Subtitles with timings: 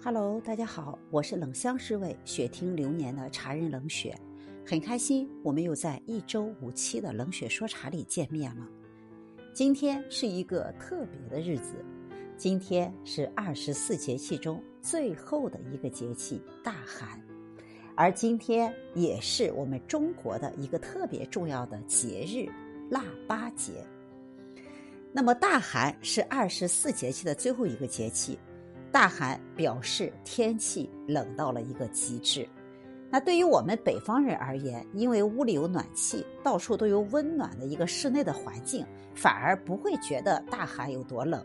[0.00, 4.16] Hello，大家好，我是冷香侍卫雪听流年的茶人冷雪，
[4.64, 8.64] 很开心我们又在一周五期的冷雪说茶里见面了。
[9.52, 11.84] 今天是一个特别的日子，
[12.36, 17.20] 今天是二十四节气中最后的一个节气大寒，
[17.96, 22.48] 而今天也是我们中国的一个特别重要的节日
[22.88, 23.84] 腊八节。
[25.12, 28.38] 那么大寒是二十四节气的最后一个节气。
[28.90, 32.48] 大寒表示天气冷到了一个极致。
[33.10, 41.44] 那对于我们北方人而言，因为屋里有暖气，到处都有温暖的一个室内的环境，反而不会觉得大寒有多冷。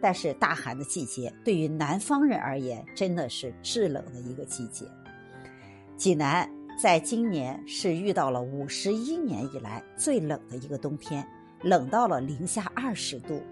[0.00, 4.86] 但是大寒的季节对于南方人而言，真的是制冷的一个季节。
[5.96, 6.48] 济南
[6.80, 11.26] 在今年是遇到了五十一年以来最冷的一个冬天，
[11.62, 13.42] 冷到了零下二十度。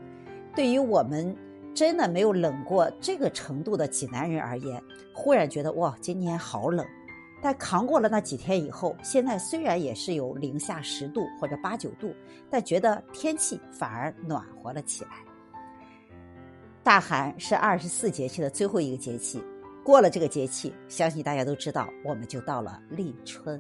[0.55, 1.37] 对于我们。
[1.75, 4.83] 真的没有冷过这个程度的济南人而言，
[5.15, 6.87] 忽然觉得哇，今年好冷。
[7.43, 12.15] 但扛过了那几天以后，现在虽然也是有零下十度或者八九度，
[12.51, 15.11] 但觉得天气反而暖和了起来。
[16.83, 19.43] 大寒是二十四节气的最后一个节气，
[19.83, 23.59] 过了这个节气，相信大家都知道，我们就到了立春。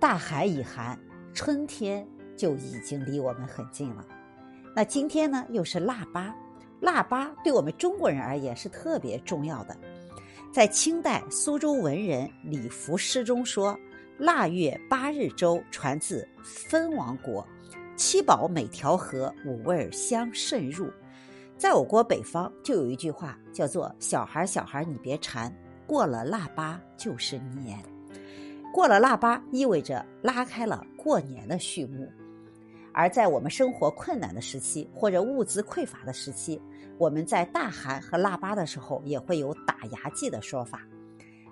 [0.00, 0.98] 大寒已寒，
[1.32, 2.04] 春天
[2.36, 4.04] 就已经离我们很近了。
[4.78, 6.32] 那今天呢，又是腊八，
[6.78, 9.76] 腊八对我们中国人而言是特别重要的。
[10.52, 13.76] 在清代苏州文人李福诗中说
[14.18, 17.44] ：“腊月八日粥，传自分王国，
[17.96, 20.88] 七宝每条河，五味香渗入。”
[21.58, 25.52] 在我国北方就有一句话叫做“小孩小孩你别馋，
[25.88, 27.82] 过了腊八就是年”。
[28.72, 32.08] 过了腊八意味着拉开了过年的序幕。
[32.92, 36.60] 而在我们生活困难的时期，或者物资匮乏的时期，
[36.98, 40.80] 我们在大寒和腊八的时候，也会有打牙祭的说法。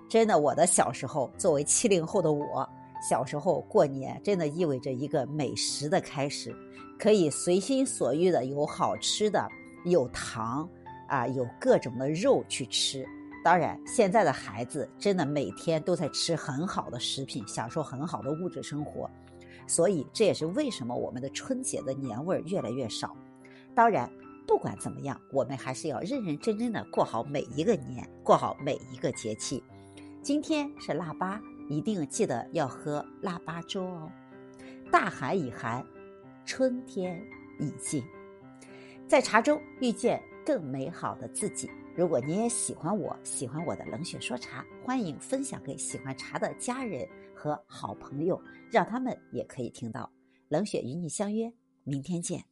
[0.09, 2.67] 真的，我的小时候，作为七零后的我，
[3.09, 6.55] 小时候过年真的意味着一个美食的开始，
[6.97, 9.47] 可以随心所欲的有好吃的，
[9.85, 10.67] 有糖
[11.07, 13.05] 啊，有各种的肉去吃。
[13.43, 19.09] 当然，现在的孩子真的每天都在吃很好的食品，享受很好的物质生活。
[19.67, 23.15] 所以这也是为什么我们的春节的年味儿越来越少。
[23.75, 24.09] 当然，
[24.47, 29.61] 不管怎么样，我们还是要认认真真的过好每一个年，过好每一个节气。
[30.23, 31.39] 今天是腊八，
[31.69, 34.11] 一定记得要喝腊八粥哦。
[34.89, 35.85] 大寒已寒，
[36.45, 37.21] 春天
[37.59, 38.03] 已近，
[39.07, 41.69] 在茶中遇见更美好的自己。
[41.97, 47.09] 如果你也喜欢我，喜欢我的冷血说茶，欢迎分享给喜欢茶的家人。
[47.33, 48.39] 和好朋友，
[48.71, 50.11] 让他们也可以听到。
[50.49, 51.51] 冷血与你相约，
[51.83, 52.45] 明天见。